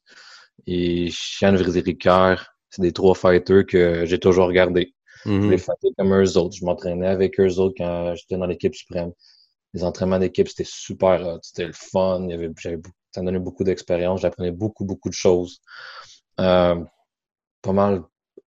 [0.66, 4.94] et Sean Ricoeur, c'est des trois fighters que j'ai toujours regardés.
[5.24, 5.50] Je Mhm.
[5.50, 6.54] les faisais comme eux autres.
[6.56, 9.12] Je m'entraînais avec eux autres quand j'étais dans l'équipe suprême.
[9.74, 11.40] Les entraînements d'équipe, c'était super hot.
[11.42, 12.22] C'était le fun.
[12.24, 12.50] Il y avait,
[13.10, 14.20] ça me donnait beaucoup d'expérience.
[14.20, 15.60] J'apprenais beaucoup, beaucoup de choses.
[16.40, 16.76] Euh,
[17.62, 18.02] pas mal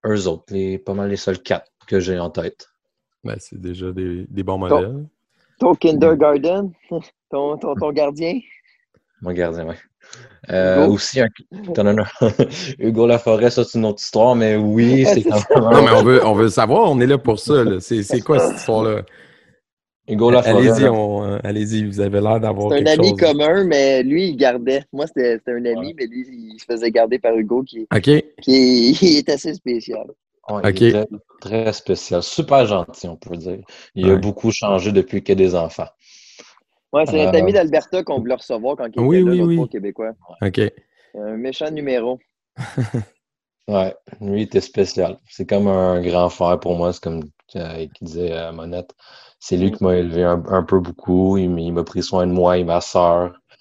[0.06, 0.44] eux autres.
[0.50, 2.68] Les, pas mal les seuls quatre que j'ai en tête.
[3.24, 5.06] Ben, c'est déjà des, des bons modèles.
[5.58, 6.72] Ton kindergarten,
[7.30, 8.38] ton, ton, ton gardien?
[9.22, 9.74] Mon gardien, oui.
[10.50, 10.94] Euh, Hugo?
[10.94, 11.28] aussi, un...
[12.78, 15.62] Hugo Laforêt, ça, c'est une autre histoire, mais oui, c'est quand même.
[15.72, 17.64] Non, mais on veut, on veut le savoir, on est là pour ça.
[17.80, 19.02] C'est c'est quoi cette histoire-là?
[20.08, 20.70] Hugo Laforêt.
[20.70, 23.20] Allez-y, on- euh, allez-y, vous avez l'air d'avoir C'est un quelque ami chose.
[23.20, 24.84] commun, mais lui, il gardait.
[24.92, 25.94] Moi, c'était un ami, Ouais.
[25.98, 28.02] mais lui, il se faisait garder par Hugo, qui, OK.
[28.02, 28.22] qui
[28.54, 30.06] est, il est assez spécial.
[30.50, 30.82] ouais, il Ok.
[30.82, 31.06] est très,
[31.42, 32.22] très spécial.
[32.22, 33.58] Super gentil, on peut dire.
[33.94, 35.88] Il a beaucoup changé depuis qu'il y a des enfants.
[36.92, 39.68] Ouais, c'est notre Euh, ami d'Alberta qu'on voulait recevoir quand il Oui, était oui, oui.
[39.68, 40.12] Québécois.
[40.42, 40.60] OK.
[41.14, 42.18] Un méchant numéro.
[43.68, 45.18] Ouais, lui, il était spécial.
[45.28, 46.92] C'est comme un grand frère pour moi.
[46.92, 47.22] C'est comme
[47.56, 48.94] euh, qui disait euh, Monette.
[49.40, 51.36] C'est lui qui m'a élevé un, un peu beaucoup.
[51.36, 52.80] Il, il m'a pris soin de moi et ma.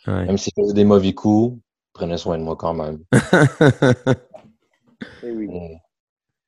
[0.08, 0.26] Ouais.
[0.26, 1.62] Même s'il faisait des mauvais coups, il
[1.94, 3.04] prenait soin de moi quand même.
[5.22, 5.52] Eh oui.
[5.52, 5.78] Et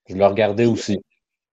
[0.08, 1.00] Je le regardais aussi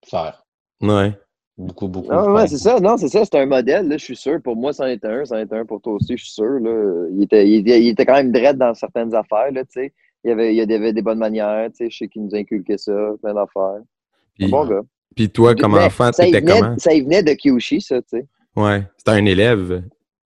[0.07, 0.45] faire.
[0.81, 1.19] Ouais.
[1.59, 2.13] Beaucoup, beaucoup.
[2.13, 2.79] Non, ouais, c'est ça.
[2.81, 3.25] Non, c'est ça.
[3.25, 4.43] C'est un modèle, là, je suis sûr.
[4.43, 5.25] Pour moi, c'en était un.
[5.25, 6.61] C'en était un pour toi aussi, je suis sûr.
[6.61, 7.07] Là.
[7.13, 9.93] Il, était, il, était, il était quand même dread dans certaines affaires, là, tu sais.
[10.25, 11.91] Il y avait, il avait des bonnes manières, tu sais.
[11.91, 12.93] Je sais qu'il nous inculquait ça,
[13.23, 13.81] plein d'affaires.
[14.35, 14.83] Puis, Bon gars.
[15.15, 16.77] puis toi, comme Mais enfant, t'étais comment?
[16.79, 18.27] Ça y venait de Kyushi, ça, tu sais.
[18.55, 18.83] Ouais.
[18.99, 19.83] C'était un élève.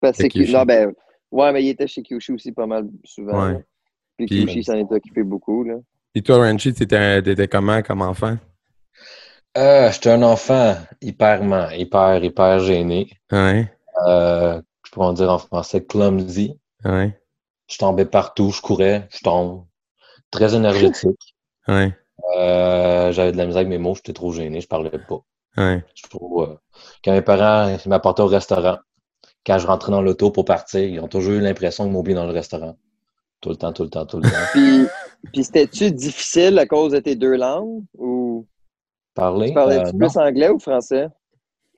[0.01, 0.93] Parce que, non, ben,
[1.31, 3.47] ouais, mais il était chez Kyushi aussi pas mal souvent.
[3.53, 3.65] Ouais.
[4.19, 5.77] Puis- Kyushi s'en était occupé beaucoup, là.
[6.13, 8.37] Puis toi, Ranchi, t'étais t'étais comment comme enfant?
[9.57, 13.11] Euh, J'étais un enfant hyper, hyper, hyper gêné.
[13.31, 13.71] Ouais.
[14.07, 16.59] Euh, je pourrais dire en français clumsy.
[16.85, 17.19] Ouais.
[17.69, 19.67] Je tombais partout, je courais, je tombe.
[20.31, 21.19] Très énergétique.
[21.69, 21.97] Ouais.
[22.37, 25.21] Euh, J'avais de la misère avec mes mots, j'étais trop gêné, je parlais pas.
[25.57, 25.83] Ouais.
[25.95, 26.57] Je trouve, euh,
[27.03, 28.77] quand mes parents m'apportaient au restaurant,
[29.47, 32.27] quand je rentrais dans l'auto pour partir, ils ont toujours eu l'impression de m'oublier dans
[32.27, 32.77] le restaurant.
[33.41, 34.37] Tout le temps, tout le temps, tout le temps.
[34.53, 34.87] Puis,
[35.33, 37.85] puis c'était-tu difficile à cause de tes deux langues?
[37.99, 38.47] Ou?
[39.15, 39.49] Parler.
[39.49, 40.09] tu parlais-tu euh, non.
[40.09, 41.09] plus anglais ou français?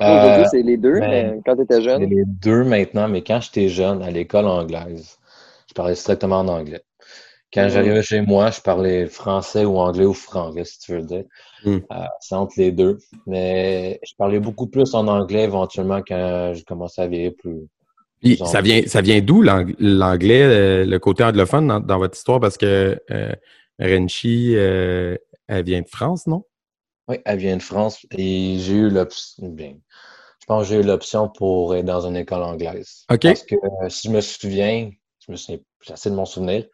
[0.02, 2.02] Euh, Aujourd'hui, c'est les deux, ben, mais quand tu étais C'est jeune.
[2.06, 5.18] les deux maintenant, mais quand j'étais jeune, à l'école anglaise,
[5.68, 6.82] je parlais strictement en anglais.
[7.52, 7.70] Quand Mhm.
[7.72, 11.24] j'arrivais chez moi, je parlais français ou anglais ou franglais, si tu veux dire.
[11.64, 11.86] Mhm.
[11.92, 12.98] Euh, c'est entre les deux.
[13.26, 17.68] Mais je parlais beaucoup plus en anglais éventuellement quand j'ai commencé à vieillir plus.
[18.44, 22.40] Ça vient, ça vient d'où l'ang- l'anglais, euh, le côté anglophone dans, dans votre histoire?
[22.40, 23.32] Parce que euh,
[23.78, 25.16] Renchi, euh,
[25.48, 26.44] elle vient de France, non?
[27.08, 29.54] Oui, elle vient de France et j'ai eu l'option.
[29.58, 33.04] Je pense que j'ai eu l'option pour être dans une école anglaise.
[33.10, 33.22] OK.
[33.22, 34.90] Parce que euh, si je me souviens,
[35.20, 36.66] je me souviens, j'essaie de m'en souvenir.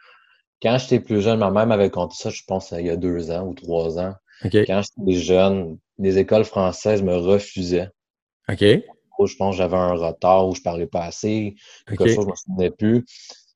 [0.63, 3.31] Quand j'étais plus jeune, ma mère m'avait conté ça, je pense, il y a deux
[3.31, 4.15] ans ou trois ans.
[4.45, 4.57] OK.
[4.67, 7.89] Quand j'étais jeune, les écoles françaises me refusaient.
[8.49, 8.61] OK.
[8.61, 11.55] Je pense que j'avais un retard ou je parlais pas assez,
[11.87, 12.09] quelque OK.
[12.09, 13.05] chose, je me souvenais plus.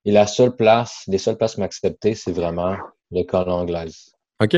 [0.04, 2.76] Et la seule place, les seules places qui m'acceptaient, c'est vraiment
[3.10, 4.12] l'école anglaise.
[4.40, 4.56] OK.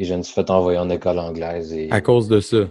[0.00, 2.68] Et je me suis fait envoyer en école anglaise et À cause de ça?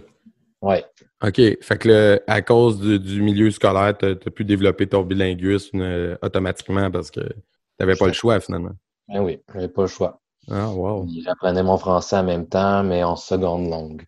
[0.62, 0.82] ouais.
[1.22, 1.34] OK.
[1.60, 5.80] Fait que le- à cause du, du milieu scolaire, tu as, pu développer ton bilinguisme
[5.82, 7.34] euh, automatiquement parce que tu
[7.80, 8.70] n'avais pas le choix finalement.
[9.08, 10.20] Ben oui, j'avais pas le choix.
[10.50, 11.06] Ah, wow.
[11.22, 14.04] J'apprenais mon français en même temps, mais en seconde langue.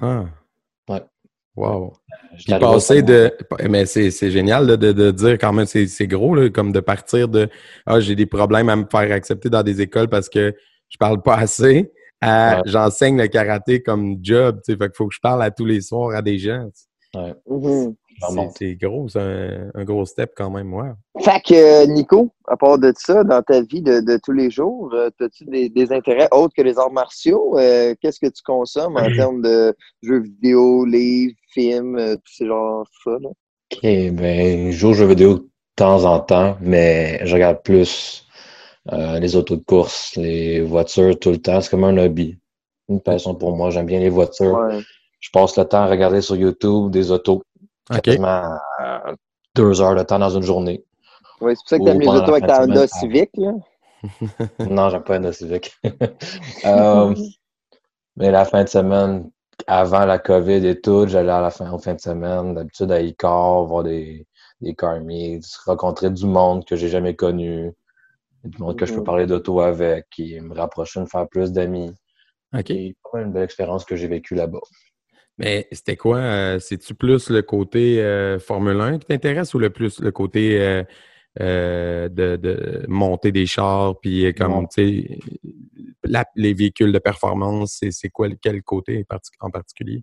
[0.00, 0.26] Ah.
[0.88, 1.02] Ouais.
[1.56, 1.94] Wow.
[2.36, 3.32] Puis passer secondaire.
[3.50, 3.68] de.
[3.68, 6.70] Mais c'est c'est génial là, de, de dire quand même, c'est c'est gros, là, comme
[6.70, 7.48] de partir de
[7.84, 10.54] Ah, j'ai des problèmes à me faire accepter dans des écoles parce que
[10.88, 12.62] je parle pas assez à Ouais.
[12.66, 14.60] j'enseigne le karaté comme job.
[14.64, 16.68] Tu sais, fait qu'il faut que je parle à tous les soirs à des gens.
[17.14, 17.94] Ouais, Mhm.
[18.20, 20.72] je C'est gros, c'est un, un gros step quand même.
[20.72, 20.90] Ouais.
[21.24, 24.48] Fait que, euh, Nico, à part de ça, dans ta vie de, de tous les
[24.50, 27.58] jours, euh, as-tu des, des intérêts autres que les arts martiaux?
[27.58, 32.86] Euh, Qu'est-ce que tu consommes en termes de jeux vidéo, livres, films, tous ces genres
[33.02, 33.10] ça?
[33.20, 33.28] Là?
[33.72, 38.24] Ok, ben, je joue aux jeux vidéo de temps en temps, mais je regarde plus
[38.92, 41.60] euh, les autos de course, les voitures tout le temps.
[41.60, 42.38] C'est comme un hobby,
[42.88, 43.70] une passion pour moi.
[43.70, 44.58] J'aime bien les voitures.
[44.58, 44.80] Ouais.
[45.20, 47.42] Je passe le temps à regarder sur YouTube des autos,
[47.90, 48.00] OK.
[48.00, 49.14] quasiment euh,
[49.54, 50.84] deux heures de temps dans une journée.
[51.40, 52.86] Ouais, c'est pour ça que tu aimes les autos avec ta Honda.
[52.86, 53.30] Civic.
[53.36, 53.52] Là.
[54.70, 55.72] Non, j'aime pas Honda Civic.
[56.64, 57.14] Euh,
[58.16, 59.30] mais la fin de semaine,
[59.66, 63.00] avant la COVID et tout, j'allais à la fin, en fin de semaine, d'habitude à
[63.00, 64.26] Icar, voir des,
[64.60, 67.72] des car meets, rencontrer du monde que j'ai jamais connu,
[68.44, 69.04] du monde que je peux Mhm.
[69.04, 71.92] parler d'auto avec, qui me rapprocher, me faire plus d'amis.
[72.56, 72.66] OK.
[72.68, 74.60] C'est une belle expérience que j'ai vécue là-bas.
[75.38, 76.18] Mais c'était quoi?
[76.18, 80.60] euh, C'est-tu plus le côté euh, Formule 1 qui t'intéresse ou le plus le côté
[80.60, 80.84] euh,
[81.40, 85.18] euh, de, de monter des chars puis comme tu sais
[86.34, 89.06] les véhicules de performance, c'est c'est quoi quel côté
[89.40, 90.02] en particulier?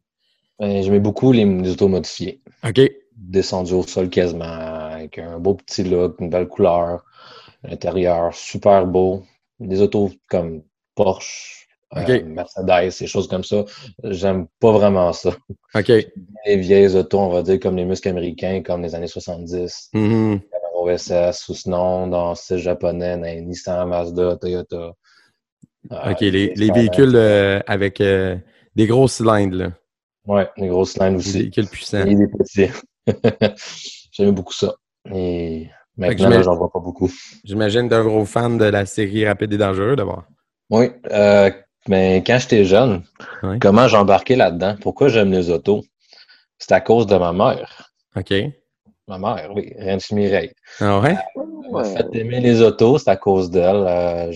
[0.60, 2.42] Ben, J'aimais beaucoup les, les autos modifiées.
[2.68, 2.80] OK.
[3.16, 7.04] descendu au sol quasiment, avec un beau petit look, une belle couleur,
[7.64, 9.24] l'intérieur super beau.
[9.60, 10.62] Des autos comme
[10.96, 12.24] Porsche, euh.
[12.26, 13.64] Mercedes, ces choses comme ça,
[14.04, 15.32] j'aime pas vraiment ça.
[15.74, 15.88] OK.
[16.46, 20.42] Les vieilles autos, on va dire comme les muscles américains, comme les années 70, Mhm.
[20.52, 24.92] Camaro SS, ou sinon dans le style japonais, dans Nissan, Mazda, Toyota.
[25.92, 26.20] Euh, OK.
[26.22, 29.72] Les, véhicules euh, avec des gros cylindres, là.
[30.26, 31.40] Ouais, les grosses lines Des aussi.
[31.40, 32.06] véhicules puissants.
[32.06, 32.70] Et des petits.
[34.12, 34.76] J'aimais beaucoup ça.
[35.14, 37.12] Et maintenant, j'en vois pas beaucoup.
[37.44, 40.24] J'imagine d'un gros fan de la série Rapide et Dangereux d'abord.
[40.70, 41.50] Oui, euh,
[41.88, 43.04] mais quand j'étais jeune,
[43.62, 44.76] comment j'ai embarqué là-dedans?
[44.82, 45.84] Pourquoi j'aime les autos?
[46.58, 47.92] C'est à cause de ma mère.
[48.16, 48.34] OK.
[49.08, 50.52] Ma mère, oui, Renchi Mireille.
[50.82, 51.16] Ah ouais?
[51.36, 53.86] Elle m'a fait aimer les autos, c'est à cause d'elle.
[53.88, 54.32] Euh,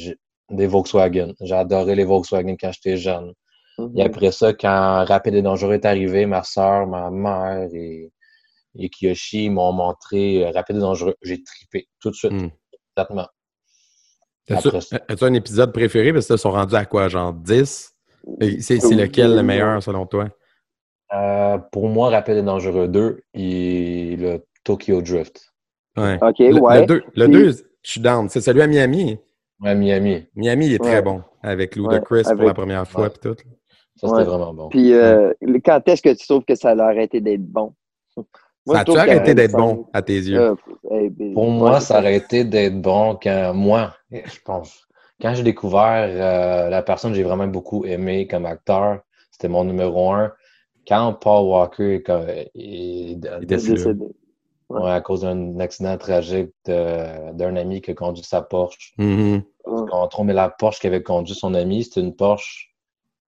[0.51, 1.33] des Volkswagen.
[1.41, 3.33] J'ai adoré les Volkswagen quand j'étais jeune.
[3.77, 3.97] Mhm.
[3.97, 8.11] Et après ça, quand Rapide et Dangereux est arrivé, ma soeur, ma mère et,
[8.77, 11.15] et Kiyoshi m'ont montré euh, Rapide et Dangereux.
[11.21, 12.49] J'ai tripé tout de suite, Hmm.
[14.49, 14.99] As-tu Après ça.
[15.07, 16.11] as-tu un épisode préféré?
[16.13, 17.07] Parce que là, ils sont rendus à quoi?
[17.07, 17.93] Genre 10?
[18.41, 20.27] Et C'est Oui, lequel le meilleur selon toi?
[21.13, 25.53] Euh, pour moi, Rapid et Dangereux 2 et le Tokyo Drift.
[25.97, 26.17] Ouais.
[26.21, 26.85] OK, Le, ouais.
[26.85, 28.29] 2, le Puis- deux, je suis down.
[28.29, 29.17] C'est celui à Miami.
[29.61, 30.25] Ouais, Miami.
[30.35, 31.01] Miami, il est très Ouais.
[31.01, 31.23] bon.
[31.43, 33.03] Avec Lou Ouais, de Chris pour la première fois.
[33.03, 33.09] Ouais.
[33.09, 33.35] puis tout.
[33.97, 34.23] Ça, c'était Ouais.
[34.23, 34.69] vraiment bon.
[34.69, 35.31] Puis euh,
[35.63, 37.73] quand est-ce que tu trouves que ça a arrêté d'être bon?
[38.65, 40.39] Moi, ça a-tu arrêté d'être bon à tes yeux?
[40.39, 40.55] Euh,
[40.91, 44.87] hey, ben, Pour moi, ça aurait été d'être bon quand moi, je pense,
[45.21, 48.99] quand j'ai découvert euh, la personne que j'ai vraiment beaucoup aimé comme acteur,
[49.31, 50.31] c'était mon numéro un.
[50.87, 54.05] Quand Paul Walker est, Il Il décédé.
[54.69, 54.81] Ouais.
[54.83, 58.93] ouais, à cause d'un accident tragique de- d'un ami qui a conduit sa Porsche.
[58.97, 59.43] Mhm.
[59.65, 59.89] Ouais.
[59.91, 61.83] On trompé la Porsche qu'avait conduit son ami.
[61.83, 62.69] C'était une Porsche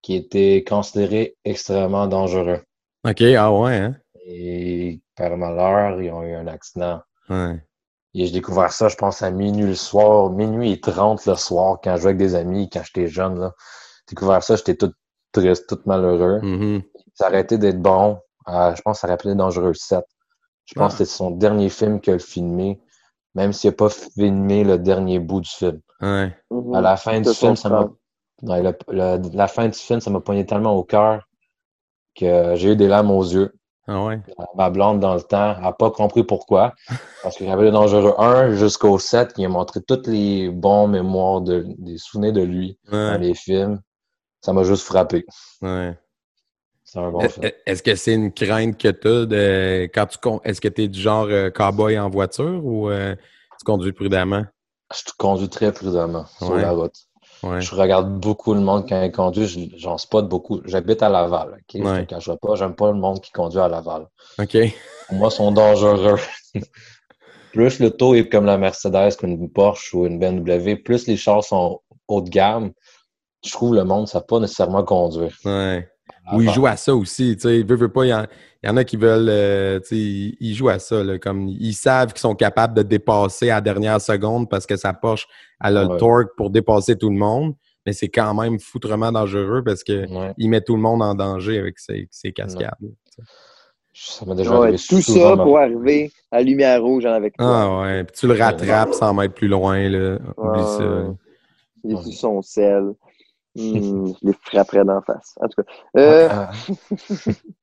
[0.01, 2.61] qui était considérée extrêmement dangereuse.
[3.05, 3.95] OK, ah ouais, hein?
[4.25, 7.01] Et par malheur, ils ont eu un accident.
[7.29, 7.61] Ouais.
[8.15, 11.79] Et j'ai découvert ça, je pense, à minuit le soir, minuit et 30 le soir,
[11.83, 13.39] quand je jouais avec des amis, quand j'étais jeune.
[13.39, 13.53] Là.
[14.07, 14.91] J'ai découvert ça, j'étais tout
[15.31, 16.39] triste, tout malheureux.
[16.41, 16.83] Mhm.
[17.15, 18.19] Ça a arrêté d'être bon.
[18.49, 20.03] Euh, je pense que ça rappelait Dangereux 7.
[20.65, 20.97] Je pense Ah.
[20.97, 22.79] que c'était son dernier film qu'il a filmé,
[23.35, 25.81] même s'il n'a pas filmé le dernier bout du film.
[26.01, 26.35] Ouais.
[26.51, 26.75] Mhm.
[26.75, 27.85] À la fin du film, ça m'a.
[27.85, 27.95] prend.
[28.43, 31.27] Ouais, le- le- la fin du film, ça m'a poigné tellement au cœur
[32.15, 33.53] que j'ai eu des larmes aux yeux.
[33.87, 34.19] Ah ouais.
[34.55, 36.73] Ma blonde, dans le temps, n'a pas compris pourquoi.
[37.21, 40.87] Parce qu'il y avait le Dangereux 1 jusqu'au 7 qui a montré toutes les bons
[40.87, 43.81] mémoires, de, des souvenirs de lui dans les films.
[44.41, 45.25] Ça m'a juste frappé.
[45.61, 45.97] ouais.
[46.85, 47.45] C'est un bon Est- film.
[47.45, 50.83] est- Est-ce que c'est une crainte que tu as de quand tu est-ce que tu
[50.83, 53.15] es du genre euh, cowboy en voiture ou euh,
[53.57, 54.43] tu conduis prudemment?
[54.93, 56.95] Je conduis très prudemment sur la route.
[57.43, 57.61] Ouais.
[57.61, 59.45] Je regarde beaucoup le monde quand il conduit.
[59.47, 60.61] je- J'en spot beaucoup.
[60.65, 61.49] J'habite à Laval.
[61.53, 61.59] ok?
[61.73, 62.05] Je ne Ouais.
[62.05, 62.55] te cacherai pas.
[62.55, 64.07] J'aime pas le monde qui conduit à Laval.
[64.39, 64.57] OK.
[65.09, 66.17] Pour moi, ils sont dangereux.
[67.51, 71.43] plus le taux est comme la Mercedes qu'une Porsche ou une BMW, plus les chars
[71.43, 72.71] sont haut de gamme,
[73.45, 75.35] je trouve le monde ne sait pas nécessairement conduire.
[75.45, 75.87] Ouais.
[76.31, 78.25] Ou ils jouent à ça aussi, tu sais, veut, veut pas, il y, en,
[78.63, 81.19] il y en a qui veulent, euh, tu sais, ils, ils jouent à ça, là,
[81.19, 84.93] comme ils savent qu'ils sont capables de dépasser à la dernière seconde parce que sa
[84.93, 85.27] Porsche,
[85.61, 85.97] elle a le Ouais.
[85.97, 87.55] torque pour dépasser tout le monde,
[87.85, 90.33] mais c'est quand même foutrement dangereux parce que Ouais.
[90.37, 92.69] il met tout le monde en danger avec ses, ses cascades.
[93.93, 97.37] Ça m'est déjà Ouais, arrivé tout souvent ça pour arriver à la lumière rouge avec
[97.37, 97.45] toi.
[97.47, 100.17] Ah ouais, puis tu le rattrapes sans mettre plus loin, là.
[100.37, 101.03] Oublie ça.
[101.83, 102.01] Il est Ouais.
[102.03, 102.93] sur son sel.
[103.55, 105.35] Hmm, je les frapperais d'en face.
[105.39, 105.71] En tout cas.
[105.97, 106.29] Euh,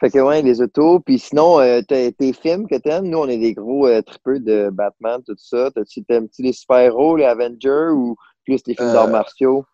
[0.00, 1.00] Fait que ouais, les autos.
[1.00, 4.68] Puis sinon, euh, tes films que t'aimes, nous, on est des gros euh, tripeux de
[4.70, 5.70] Batman, tout ça.
[5.70, 9.64] T'as-tu- T'aimes-tu les super-héros, les Avengers ou plus les films Euh, d'arts martiaux?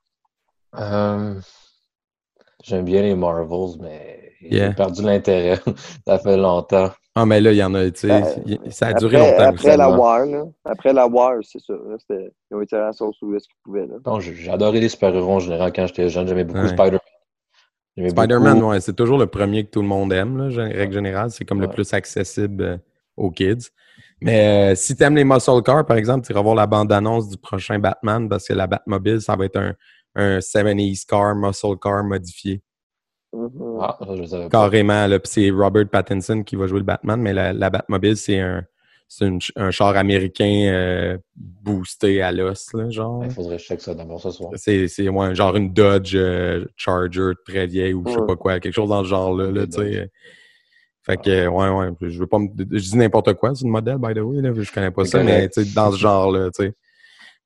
[2.63, 4.69] J'aime bien les Marvels, mais Yeah.
[4.69, 5.61] j'ai perdu l'intérêt.
[6.07, 6.91] ça fait longtemps.
[7.15, 9.45] Ah, mais là, il y en a, tu sais, Euh, il- ça a duré longtemps.
[9.51, 9.91] après la.
[9.91, 10.45] War, là.
[10.65, 11.75] Après la War, c'est ça.
[12.11, 13.97] Ils ont été à la sauce où est-ce qu'ils pouvaient, là.
[14.07, 16.27] Non, j'ai adoré les super-héros en général quand j'étais jeune.
[16.27, 16.69] J'aimais beaucoup Ouais.
[16.69, 17.01] Spider-Man.
[18.11, 21.31] Spider-Man, beaucoup- ouais, c'est toujours le premier que tout le monde aime, là, règle générale.
[21.31, 22.77] C'est comme le plus accessible euh,
[23.19, 23.69] aux kids.
[24.23, 27.29] Mais euh, si tu aimes les muscle cars, par exemple, tu iras voir la bande-annonce
[27.29, 29.75] du prochain Batman parce que la Batmobile, ça va être un,
[30.15, 32.63] un 70s car, muscle car modifié.
[33.33, 33.79] Mhm.
[33.81, 34.51] Ah, ça, je savais pas.
[34.51, 35.19] Carrément, là.
[35.19, 38.63] Puis c'est Robert Pattinson qui va jouer le Batman, mais la, la Batmobile, c'est un,
[39.09, 43.25] c'est une un char américain euh, boosté à l'os, là, genre.
[43.25, 44.51] Il faudrait que je check ça d'abord ce soir.
[44.57, 48.27] C'est, c'est ouais, genre une Dodge euh, Charger très vieille ou je sais Ouais.
[48.27, 50.11] pas quoi, quelque chose dans le genre là, là Des tu sais.
[51.05, 52.47] Fait que, ouais, ouais, je veux pas me.
[52.57, 55.11] Je dis n'importe quoi, c'est une modèle, by the way, là, je connais pas C'est
[55.13, 55.55] ça, mais correct.
[55.55, 56.75] tu sais, dans ce genre-là, tu sais.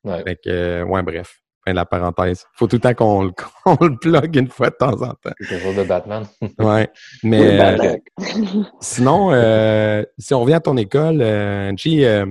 [0.05, 0.22] Ouais.
[0.25, 2.44] Fait que, euh, ouais, bref, fin de la parenthèse.
[2.55, 3.33] Faut tout le temps qu'on, le-
[3.88, 5.33] le plug une fois de temps en temps.
[5.38, 6.24] Quelque chose de Batman.
[6.59, 6.88] Ouais.
[7.22, 7.96] Oui, Mais euh,
[8.81, 12.26] sinon, euh, si on revient à ton école, euh, Angie, euh,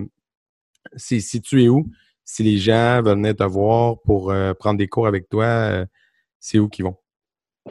[0.95, 1.85] c'est situé où?
[2.23, 5.85] Si les gens veulent venir te voir pour euh, prendre des cours avec toi, euh,
[6.39, 6.95] c'est où qu'ils vont?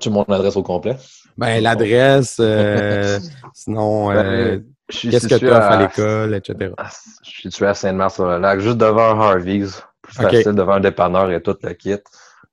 [0.00, 0.96] Tu mon adresse au complet?
[1.36, 3.18] Ben, l'adresse, euh,
[3.52, 6.72] sinon, euh, Ben, qu'est-ce que tu offres à à- l'école, etc.
[6.76, 6.88] Ah,
[7.24, 9.82] Je suis situé à Sainte-Marthe-sur-le-Lac, juste devant Harvey's.
[10.04, 11.96] Plus facile, devant un dépanneur et tout le kit.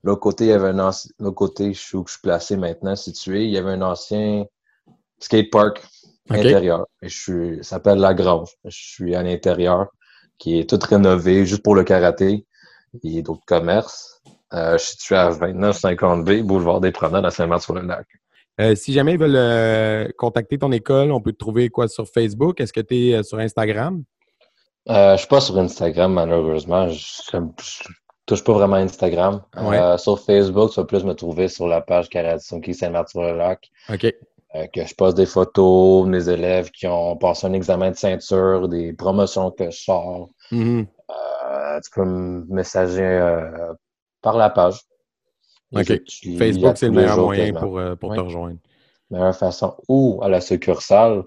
[0.04, 1.12] L'autre côté, il y avait un ancien.
[1.20, 3.46] L'autre côté, je suis où je suis placé maintenant, situé.
[3.46, 4.46] Il y avait un ancien
[5.20, 5.84] skatepark
[6.30, 6.38] Ok.
[6.38, 6.88] intérieur.
[7.02, 7.58] Et je suis.
[7.58, 8.50] Ça s'appelle La Grange.
[8.66, 9.88] Je suis à l'intérieur,
[10.38, 12.46] qui est tout rénové juste pour le karaté
[13.04, 14.22] et d'autres commerces.
[14.54, 18.08] Euh, je suis situé à 2950B, boulevard des Promenades à Saint-Martin-sur-le-Lac.
[18.60, 22.08] Euh, si jamais ils veulent euh, contacter ton école, on peut te trouver quoi sur
[22.08, 22.60] Facebook?
[22.60, 24.04] Est-ce que tu es sur Instagram?
[24.89, 26.88] Euh, je suis pas sur Instagram, malheureusement.
[26.89, 26.94] Je,
[27.32, 27.84] je, je
[28.26, 29.41] touche pas vraiment à Instagram.
[29.58, 29.78] Ouais?
[29.78, 33.70] Euh, sur Facebook, tu vas plus me trouver sur la page Karaté Sunki Saint-Martin-sur-le-Lac.
[33.89, 34.06] OK.
[34.56, 38.67] euh, que je poste des photos, mes élèves qui ont passé un examen de ceinture,
[38.67, 40.30] des promotions que je sors.
[40.52, 40.88] Mhm.
[41.10, 41.13] Euh,
[41.52, 43.74] Euh, tu peux me messager euh,
[44.22, 44.80] par la page.
[45.74, 45.88] OK.
[46.38, 48.58] Facebook, c'est le meilleur jours moyen pour, euh, pour te rejoindre.
[49.10, 49.76] Meilleure façon.
[49.88, 51.24] Ou à la succursale,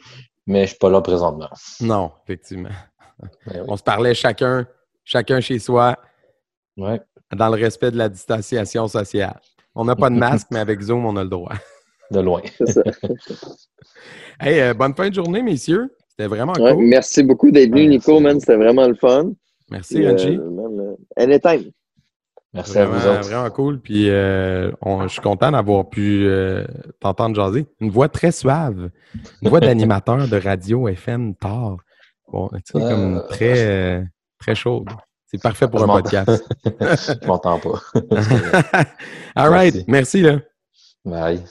[0.46, 1.48] mais je suis pas là présentement.
[1.80, 2.68] Non, effectivement.
[3.46, 3.56] Oui.
[3.68, 4.66] On se parlait chacun,
[5.04, 5.96] chacun chez soi,
[6.76, 7.00] Ouais.
[7.34, 9.38] dans le respect de la distanciation sociale.
[9.74, 11.52] On n'a pas de masque, mais avec Zoom, on a le droit.
[12.10, 12.42] De loin.
[12.66, 12.82] Ça.
[14.40, 15.94] Hey, euh, bonne fin de journée, messieurs.
[16.08, 16.84] C'était vraiment Ouais, cool.
[16.84, 18.22] Merci beaucoup d'être venu, Ouais, Nico, merci.
[18.22, 18.40] man.
[18.40, 19.32] C'était vraiment le fun.
[19.70, 20.36] Merci, Angie.
[20.38, 21.70] euh, euh, anytime.
[22.52, 23.28] Merci à vous Vraiment, autres.
[23.28, 23.80] vraiment cool.
[23.80, 26.64] Puis euh, on- je suis content d'avoir pu euh,
[27.00, 27.66] t'entendre jaser.
[27.80, 28.90] Une voix très suave.
[29.42, 31.78] Une voix d'animateur de radio FM tard.
[32.30, 34.02] Bon, tu sais, Euh, comme très, euh,
[34.38, 34.88] très chaude.
[35.26, 36.44] C'est parfait pour Je un podcast.
[36.64, 37.80] Je m'entends pas.
[39.34, 39.74] All right.
[39.74, 39.84] Merci.
[39.88, 40.38] Merci, là.
[41.04, 41.44] Bye.